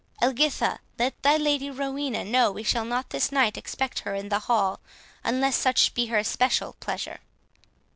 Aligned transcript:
—Elgitha, 0.19 0.79
let 0.97 1.21
thy 1.21 1.37
Lady 1.37 1.69
Rowena, 1.69 2.25
know 2.25 2.51
we 2.51 2.63
shall 2.63 2.85
not 2.85 3.11
this 3.11 3.31
night 3.31 3.55
expect 3.55 3.99
her 3.99 4.15
in 4.15 4.29
the 4.29 4.39
hall, 4.49 4.79
unless 5.23 5.55
such 5.55 5.93
be 5.93 6.07
her 6.07 6.17
especial 6.17 6.73
pleasure." 6.79 7.19